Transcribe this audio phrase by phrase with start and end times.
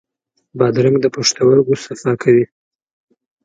[0.57, 2.45] بادرنګ د پښتورګو صفا کوي.